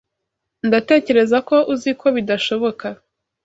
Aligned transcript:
Ndatekereza 0.67 1.37
ko 1.47 1.55
uzi 1.73 1.91
ko 1.99 2.07
bidashoboka. 2.15 2.87